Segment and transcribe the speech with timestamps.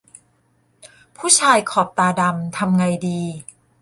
[1.17, 3.19] ผู้ชายขอบตาดำทำไงดี